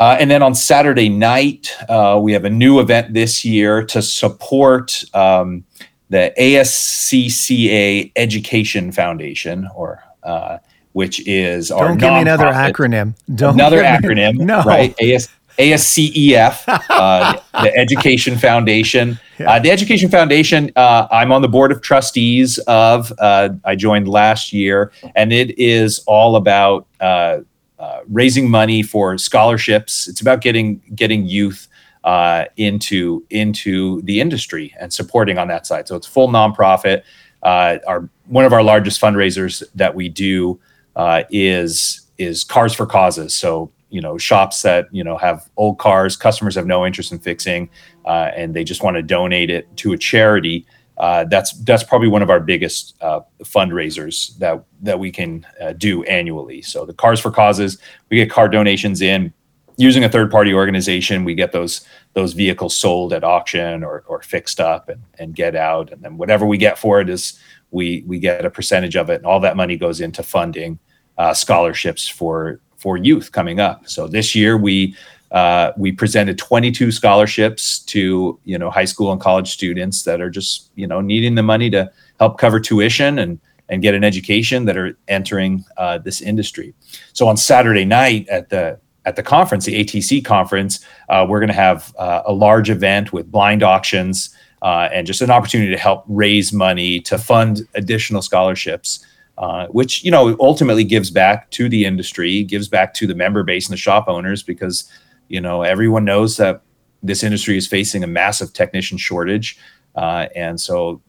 [0.00, 4.02] Uh, and then on Saturday night, uh, we have a new event this year to
[4.02, 5.64] support um,
[6.10, 10.58] the ASCCA Education Foundation, or uh,
[10.92, 13.14] which is our Don't give me another acronym.
[13.34, 14.62] Don't another give me- acronym, No.
[14.62, 14.94] right?
[15.00, 19.18] AS, ASCEF, uh, the Education Foundation.
[19.44, 23.12] Uh, the Education Foundation, uh, I'm on the board of trustees of.
[23.18, 27.38] Uh, I joined last year, and it is all about uh,
[27.78, 30.08] uh, raising money for scholarships.
[30.08, 31.68] It's about getting getting youth
[32.04, 35.88] uh, into into the industry and supporting on that side.
[35.88, 37.02] So it's full nonprofit.
[37.42, 40.60] Uh, our one of our largest fundraisers that we do
[40.96, 43.34] uh, is is Cars for Causes.
[43.34, 47.18] So you know shops that you know have old cars, customers have no interest in
[47.18, 47.70] fixing,
[48.04, 50.66] uh, and they just want to donate it to a charity.
[50.98, 55.46] Uh, that's that's probably one of our biggest uh, fundraisers that that we can
[55.78, 56.60] do annually.
[56.60, 57.78] So the Cars for Causes,
[58.10, 59.32] we get car donations in
[59.76, 61.24] using a third party organization.
[61.24, 65.56] We get those those vehicles sold at auction or, or fixed up and, and get
[65.56, 67.38] out, and then whatever we get for it is
[67.70, 70.78] we we get a percentage of it, and all that money goes into funding
[71.18, 73.88] uh, scholarships for for youth coming up.
[73.88, 74.96] So this year we
[75.30, 80.30] uh, we presented 22 scholarships to you know high school and college students that are
[80.30, 84.66] just you know needing the money to help cover tuition and and get an education
[84.66, 86.74] that are entering uh, this industry.
[87.14, 91.48] So on Saturday night at the at the conference, the ATC conference, uh, we're going
[91.48, 95.78] to have uh, a large event with blind auctions uh, and just an opportunity to
[95.78, 99.04] help raise money to fund additional scholarships
[99.36, 103.42] uh, which you know ultimately gives back to the industry, gives back to the member
[103.42, 104.88] base and the shop owners because
[105.28, 106.62] you know everyone knows that
[107.02, 109.58] this industry is facing a massive technician shortage,
[109.96, 111.00] uh, and so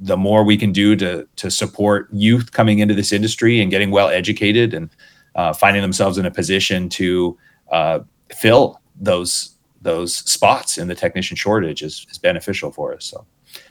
[0.00, 3.92] the more we can do to to support youth coming into this industry and getting
[3.92, 4.90] well educated and
[5.38, 7.38] uh, finding themselves in a position to
[7.70, 8.00] uh,
[8.34, 13.04] fill those those spots in the technician shortage is, is beneficial for us.
[13.04, 13.24] So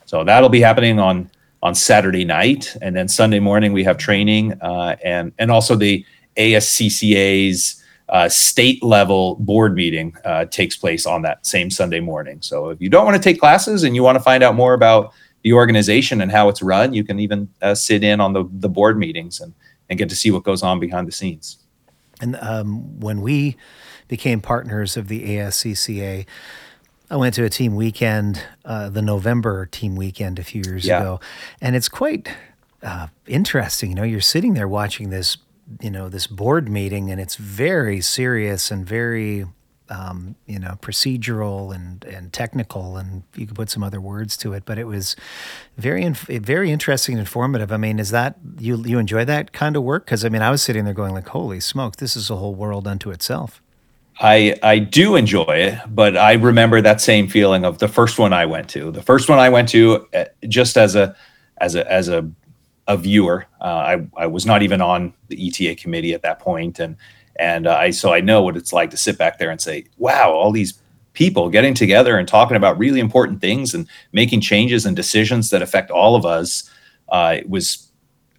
[0.06, 1.30] so that'll be happening on
[1.62, 6.06] on Saturday night, and then Sunday morning we have training, uh, and and also the
[6.38, 12.42] ASCCA's uh, state level board meeting uh, takes place on that same Sunday morning.
[12.42, 14.74] So if you don't want to take classes and you want to find out more
[14.74, 18.46] about the organization and how it's run, you can even uh, sit in on the
[18.54, 19.54] the board meetings and
[19.90, 21.58] and get to see what goes on behind the scenes.
[22.20, 23.56] And um, when we
[24.08, 26.26] became partners of the ASCCA,
[27.10, 31.00] I went to a team weekend, uh, the November team weekend a few years Yeah.
[31.00, 31.20] ago,
[31.62, 32.28] and it's quite
[32.84, 33.92] uh, interesting.
[33.92, 35.38] You know, you're sitting there watching this,
[35.82, 39.46] you know, this board meeting, and it's very serious and very,
[39.90, 44.54] um, you know, procedural and and technical, and you could put some other words to
[44.54, 45.16] it, but it was
[45.78, 47.72] very inf- very interesting and informative.
[47.72, 50.06] I mean, is that you you enjoy that kind of work?
[50.06, 52.56] Because I mean, I was sitting there going like, "Holy smoke, this is a whole
[52.56, 53.62] world unto itself."
[54.20, 58.34] I I do enjoy it, but I remember that same feeling of the first one
[58.34, 58.92] I went to.
[58.92, 61.16] The first one I went to, uh, just as a
[61.58, 62.30] as a as a
[62.88, 63.46] a viewer.
[63.62, 66.96] Uh, I I was not even on the ETA committee at that point, and
[67.40, 69.86] and uh, I so I know what it's like to sit back there and say,
[69.98, 70.82] "Wow, all these
[71.14, 75.62] people getting together and talking about really important things and making changes and decisions that
[75.62, 76.70] affect all of us."
[77.10, 77.88] Uh, it was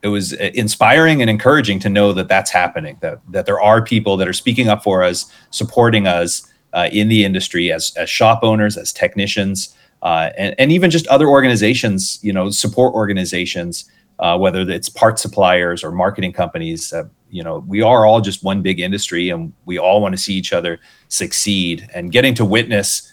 [0.02, 3.82] it was uh, inspiring and encouraging to know that that's happening that that there are
[3.82, 8.08] people that are speaking up for us supporting us uh, in the industry as as
[8.08, 13.90] shop owners as technicians uh, and, and even just other organizations you know support organizations
[14.20, 18.42] uh, whether it's part suppliers or marketing companies uh, you know we are all just
[18.42, 21.88] one big industry and we all want to see each other succeed.
[21.94, 23.12] And getting to witness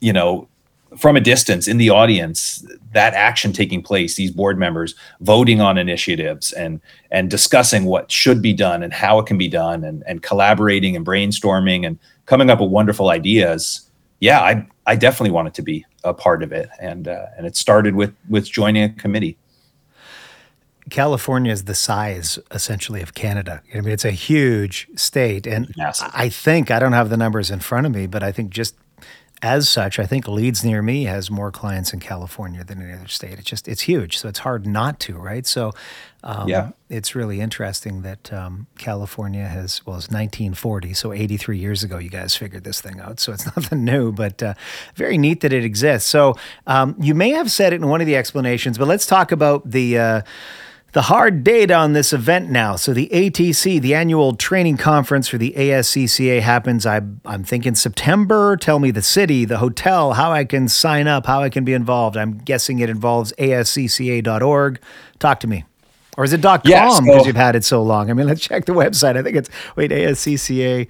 [0.00, 0.48] you know
[0.96, 5.76] from a distance in the audience that action taking place these board members voting on
[5.76, 10.02] initiatives and and discussing what should be done and how it can be done and,
[10.06, 13.90] and collaborating and brainstorming and coming up with wonderful ideas
[14.20, 16.68] yeah i i definitely wanted to be a part of it.
[16.80, 19.36] And uh, and it started with with joining a committee
[20.90, 23.62] California is the size essentially of Canada.
[23.74, 26.10] I mean, it's a huge state, and Massive.
[26.14, 28.74] I think I don't have the numbers in front of me, but I think just
[29.40, 33.06] as such, I think Leads Near Me has more clients in California than any other
[33.06, 33.34] state.
[33.38, 35.46] It's just it's huge, so it's hard not to, right?
[35.46, 35.72] So,
[36.24, 36.70] um, Yeah.
[36.88, 42.10] it's really interesting that um, California has well, it's 1940, so 83 years ago, you
[42.10, 43.20] guys figured this thing out.
[43.20, 44.54] So it's nothing new, but uh,
[44.96, 46.10] very neat that it exists.
[46.10, 46.34] So
[46.66, 49.70] um, you may have said it in one of the explanations, but let's talk about
[49.70, 49.98] the.
[49.98, 50.22] Uh,
[50.92, 52.76] the hard date on this event now.
[52.76, 56.86] So the ATC, the annual training conference for the ASCCA happens.
[56.86, 58.56] I, I'm thinking September.
[58.56, 61.74] Tell me the city, the hotel, how I can sign up, how I can be
[61.74, 62.16] involved.
[62.16, 64.80] I'm guessing it involves ASCCA.org.
[65.18, 65.64] Talk to me.
[66.16, 68.10] Or is it .com Yeah, because so- you've had it so long?
[68.10, 69.16] I mean, let's check the website.
[69.16, 70.88] I think it's wait ASCCA.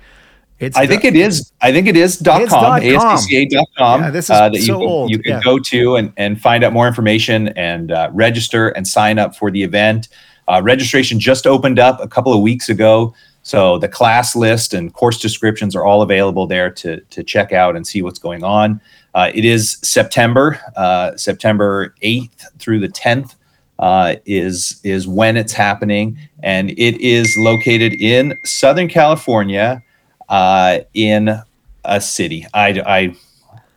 [0.60, 1.52] It's I think it is.
[1.60, 4.00] I think it is dot com, dot com.
[4.02, 5.40] Yeah, this is uh, that you so can, old, you can yeah.
[5.42, 9.50] go to and, and find out more information and uh, register and sign up for
[9.50, 10.08] the event.
[10.48, 13.14] Uh, registration just opened up a couple of weeks ago.
[13.42, 17.76] So the class list and course descriptions are all available there to, to check out
[17.76, 18.80] and see what's going on.
[19.14, 23.36] Uh, it is September, uh, September 8th through the 10th
[23.78, 29.82] uh, is is when it's happening, and it is located in Southern California,
[30.28, 31.40] uh, in
[31.84, 32.46] a city.
[32.52, 33.16] I, I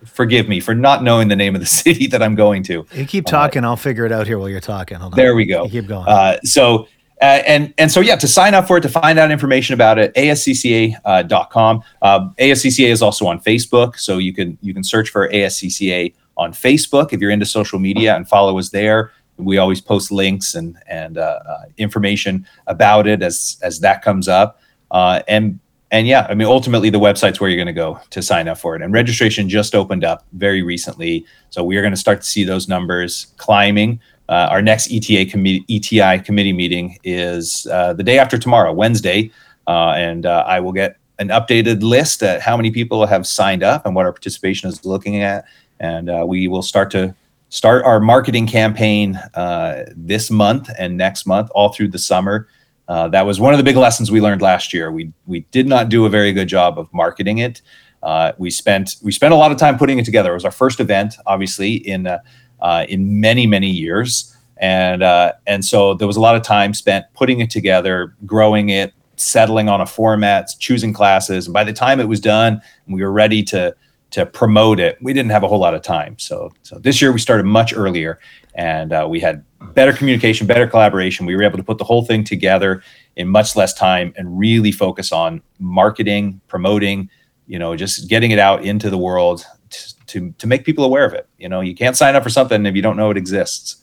[0.05, 2.85] forgive me for not knowing the name of the city that I'm going to.
[2.93, 3.63] You keep talking.
[3.63, 4.97] I'll figure it out here while you're talking.
[4.97, 5.17] Hold on.
[5.17, 5.63] There we go.
[5.65, 6.07] You keep going.
[6.07, 6.87] Uh, so,
[7.21, 9.99] uh, and and so yeah, to sign up for it, to find out information about
[9.99, 11.83] it, ascca.com.
[12.01, 16.51] Uh, ASCCA is also on Facebook, so you can you can search for ASCCA on
[16.51, 19.11] Facebook if you're into social media and follow us there.
[19.37, 24.27] We always post links and and uh, uh, information about it as as that comes
[24.27, 24.59] up.
[24.89, 25.59] Uh, and
[25.91, 28.57] and yeah, I mean, ultimately, the website's where you're going to go to sign up
[28.57, 28.81] for it.
[28.81, 32.45] And registration just opened up very recently, so we are going to start to see
[32.45, 33.99] those numbers climbing.
[34.29, 39.29] Uh, our next ETA committee ETI committee meeting is uh, the day after tomorrow, Wednesday,
[39.67, 43.61] uh, and uh, I will get an updated list at how many people have signed
[43.61, 45.45] up and what our participation is looking at,
[45.81, 47.13] and uh, we will start to
[47.49, 52.47] start our marketing campaign uh, this month and next month, all through the summer.
[52.91, 54.91] Uh, that was one of the big lessons we learned last year.
[54.91, 57.61] We we did not do a very good job of marketing it.
[58.03, 60.31] Uh, we spent we spent a lot of time putting it together.
[60.31, 62.17] It was our first event, obviously in uh,
[62.59, 66.73] uh, in many many years, and uh, and so there was a lot of time
[66.73, 71.47] spent putting it together, growing it, settling on a format, choosing classes.
[71.47, 73.73] And by the time it was done, we were ready to
[74.11, 76.19] to promote it, we didn't have a whole lot of time.
[76.19, 78.19] So so this year we started much earlier,
[78.55, 81.25] and uh, we had better communication, better collaboration.
[81.25, 82.83] We were able to put the whole thing together
[83.15, 87.09] in much less time and really focus on marketing, promoting,
[87.47, 91.05] you know, just getting it out into the world to, to, to make people aware
[91.05, 91.27] of it.
[91.37, 93.77] You know, you can't sign up for something if you don't know it exists.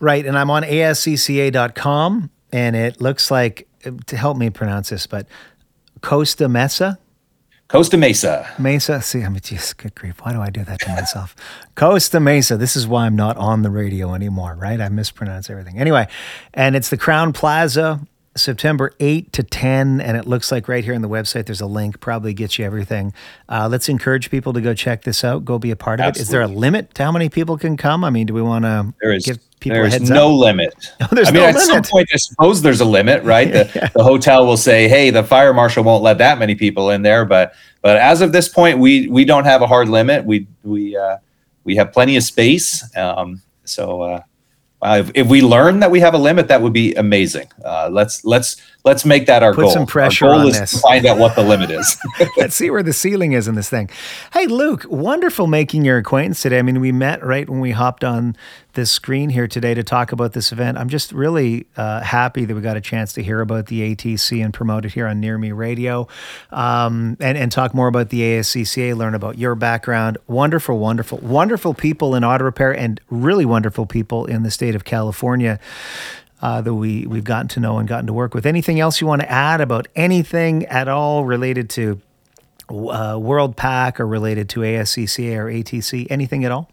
[0.00, 3.68] Right, and I'm on ascca.com, and it looks like
[4.06, 5.26] to help me pronounce this, but
[6.00, 6.98] Costa Mesa,
[7.70, 8.52] Costa Mesa.
[8.58, 9.00] Mesa.
[9.00, 10.16] See, I'm just good grief.
[10.22, 11.36] Why do I do that to myself?
[11.76, 12.56] Costa Mesa.
[12.56, 14.80] This is why I'm not on the radio anymore, right?
[14.80, 15.78] I mispronounce everything.
[15.78, 16.08] Anyway,
[16.52, 18.00] and it's the Crowne Plaza,
[18.36, 21.66] September 8 to 10, and it looks like right here on the website there's a
[21.66, 22.00] link.
[22.00, 23.12] Probably gets you everything.
[23.48, 25.44] Uh, let's encourage people to go check this out.
[25.44, 26.20] Go be a part of it.
[26.20, 28.02] Is there a limit to how many people can come?
[28.02, 30.32] I mean, do we want to There is give people there a is heads no
[30.34, 30.40] up?
[30.40, 30.74] limit.
[31.12, 33.52] there's I mean, no at some point, I suppose there's a limit, right?
[33.52, 37.02] The, the hotel will say, "Hey, the fire marshal won't let that many people in
[37.02, 40.24] there," but but as of this point, we we don't have a hard limit.
[40.24, 41.18] We we uh,
[41.64, 42.84] we have plenty of space.
[42.96, 44.22] Um, so uh,
[44.82, 47.46] uh, if, if we learn that we have a limit, that would be amazing.
[47.64, 49.70] Uh, let's let's let's make that our Put goal.
[49.70, 50.72] some pressure our goal on is this.
[50.72, 51.96] to find out what the limit is.
[52.36, 53.90] Let's see where the ceiling is in this thing.
[54.32, 56.58] Hey, Luke, wonderful making your acquaintance today.
[56.58, 58.36] I mean, we met right when we hopped on
[58.74, 60.78] this screen here today to talk about this event.
[60.78, 64.42] I'm just really uh, happy that we got a chance to hear about the ATC
[64.44, 66.06] and promote it here on Near Me Radio
[66.50, 70.18] um, and, and talk more about the ASCCA, learn about your background.
[70.28, 74.84] Wonderful, wonderful, wonderful people in auto repair and really wonderful people in the state of
[74.84, 75.58] California
[76.42, 78.46] uh, that we we've gotten to know and gotten to work with.
[78.46, 82.00] Anything else you want to add about anything at all related to
[82.68, 86.06] uh, WorldPac or related to ASCCA or ATC?
[86.10, 86.70] Anything at all?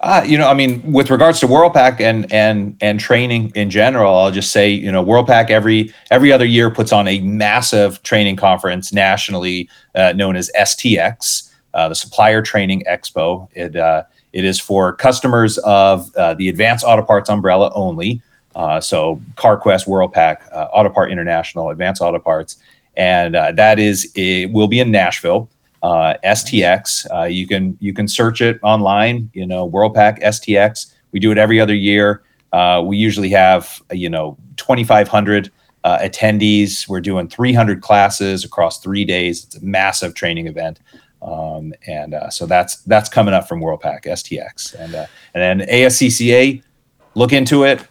[0.00, 4.16] Uh, you know, I mean, with regards to WorldPac and and and training in general,
[4.16, 8.34] I'll just say, you know, WorldPac every every other year puts on a massive training
[8.34, 11.50] conference nationally, uh, known as STX.
[11.74, 13.48] uh, the Supplier Training Expo.
[13.52, 14.02] It uh,
[14.32, 18.22] it is for customers of uh, the Advanced Auto Parts umbrella only.
[18.54, 22.58] Uh, so CarQuest, WorldPac, uh, Autopart International, Advanced Auto Parts,
[22.96, 25.48] and uh, that is it will be in Nashville.
[25.82, 27.06] Uh, STX.
[27.12, 29.30] Uh, you can you can search it online.
[29.32, 30.92] You know, WorldPac STX.
[31.10, 32.22] We do it every other year.
[32.52, 35.50] Uh, we usually have you know 2,500
[35.84, 36.86] uh, attendees.
[36.86, 39.44] We're doing 300 classes across three days.
[39.44, 40.78] It's a massive training event.
[41.20, 45.08] Um, and so that's that's coming up from WorldPac STX, and and
[45.60, 46.62] then ASCCA,
[47.14, 47.84] look into it.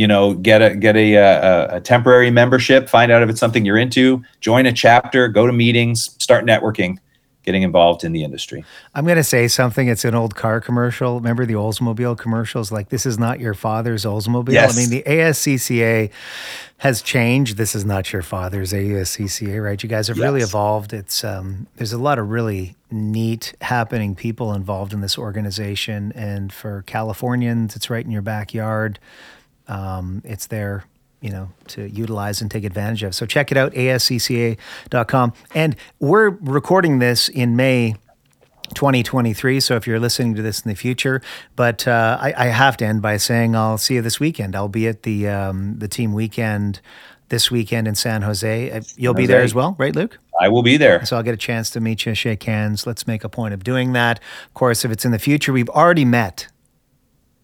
[0.00, 2.88] You know, get a get a, a, a temporary membership.
[2.88, 4.22] Find out if it's something you're into.
[4.40, 5.28] Join a chapter.
[5.28, 6.16] Go to meetings.
[6.18, 6.96] Start networking.
[7.42, 8.64] Getting involved in the industry.
[8.94, 9.88] I'm going to say something.
[9.88, 11.16] It's an old car commercial.
[11.16, 12.72] Remember the Oldsmobile commercials?
[12.72, 14.52] Like, this is not your father's Oldsmobile.
[14.52, 14.74] Yes.
[14.74, 16.10] I mean, the ASCCA
[16.78, 17.58] has changed.
[17.58, 19.82] This is not your father's ASCCA, right?
[19.82, 20.94] You guys have really evolved.
[20.94, 26.52] It's um, there's a lot of really neat happening people involved in this organization, and
[26.52, 28.98] for Californians, it's right in your backyard.
[29.70, 30.84] Um, it's there,
[31.20, 33.14] you know, to utilize and take advantage of.
[33.14, 35.32] So check it out, ascca.com.
[35.54, 37.94] And we're recording this in May
[38.74, 39.60] 2023.
[39.60, 41.22] So if you're listening to this in the future,
[41.56, 44.56] but uh, I, I have to end by saying I'll see you this weekend.
[44.56, 46.80] I'll be at the um, the team weekend
[47.28, 48.70] this weekend in San Jose.
[48.70, 50.18] Uh, You'll be there as well, right, Luke?
[50.40, 51.04] I will be there.
[51.06, 52.86] So I'll get a chance to meet you, shake hands.
[52.86, 54.18] Let's make a point of doing that.
[54.46, 56.48] Of course, if it's in the future, we've already met.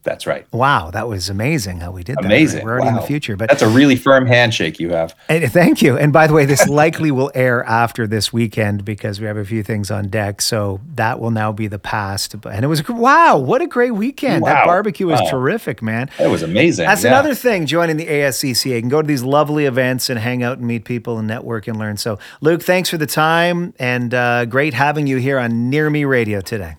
[0.07, 0.47] That's right.
[0.53, 2.25] Wow, that was amazing how we did that.
[2.25, 2.65] Amazing.
[2.65, 5.15] We're already in the future, but That's a really firm handshake you have.
[5.29, 5.99] And thank you.
[5.99, 9.45] And by the way, this likely will air after this weekend because we have a
[9.45, 10.41] few things on deck.
[10.41, 12.35] So that will now be the past.
[12.35, 14.45] And it was wow, what a great weekend!
[14.47, 15.31] That barbecue was Wow.
[15.31, 16.09] terrific, man.
[16.19, 16.87] That was amazing.
[16.87, 17.11] That's yeah.
[17.11, 17.67] another thing.
[17.67, 20.85] Joining the ASCCA, you can go to these lovely events and hang out and meet
[20.85, 21.97] people and network and learn.
[21.97, 26.05] So, Luke, thanks for the time and uh, great having you here on Near Me
[26.05, 26.77] Radio today.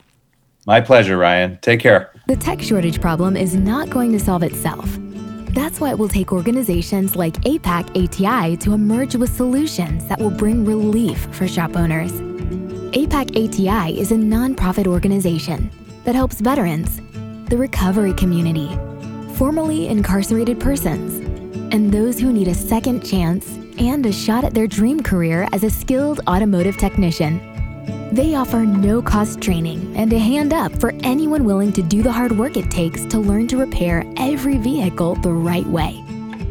[0.68, 1.58] My pleasure, Ryan.
[1.62, 2.12] Take care.
[2.28, 4.98] The tech shortage problem is not going to solve itself.
[5.56, 10.30] That's why it will take organizations like APAC ATI to emerge with solutions that will
[10.30, 12.12] bring relief for shop owners.
[12.92, 15.72] APAC ATI is a nonprofit organization
[16.04, 17.00] that helps veterans,
[17.50, 18.70] the recovery community,
[19.36, 21.16] formerly incarcerated persons,
[21.74, 23.48] and those who need a second chance
[23.80, 27.40] and a shot at their dream career as a skilled automotive technician.
[28.12, 32.12] They offer no cost training and a hand up for anyone willing to do the
[32.12, 36.04] hard work it takes to learn to repair every vehicle the right way.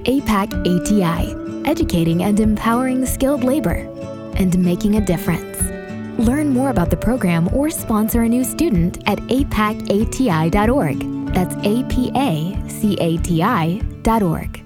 [0.05, 3.89] APAC ATI, educating and empowering skilled labor
[4.37, 5.61] and making a difference.
[6.19, 10.99] Learn more about the program or sponsor a new student at apacati.org.
[11.35, 14.66] That's A P A C A T I.org.